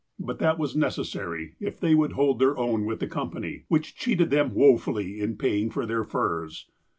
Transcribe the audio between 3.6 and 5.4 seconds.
which cheated them wofully in